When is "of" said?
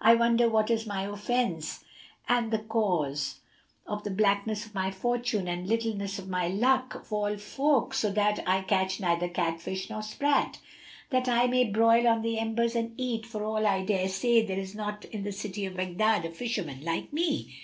3.86-4.02, 4.64-4.74, 6.18-6.26, 6.94-7.12, 15.66-15.76